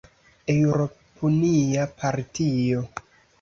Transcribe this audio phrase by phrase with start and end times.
[0.53, 2.83] Eŭropunia partio.